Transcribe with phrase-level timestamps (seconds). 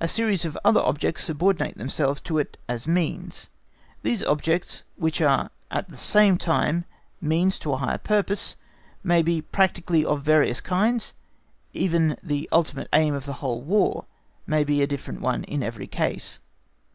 [0.00, 3.48] A series of other objects subordinate themselves to it as means.
[4.02, 6.84] These objects, which are at the same time
[7.22, 8.56] means to a higher purpose,
[9.02, 11.14] may be practically of various kinds;
[11.72, 14.04] even the ultimate aim of the whole War
[14.46, 16.38] may be a different one in every case.